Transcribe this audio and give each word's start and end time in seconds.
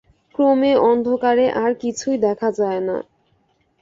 ক্রমে 0.35 0.71
অন্ধকারে 0.83 1.45
আর 1.55 1.71
কিছুই 1.81 2.17
দেখা 2.17 2.49
যায় 2.51 2.81
না। 2.81 2.97